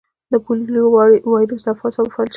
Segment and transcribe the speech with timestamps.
[0.31, 0.85] د پولیو
[1.31, 2.29] وایرس د اعصابو فلج کوي.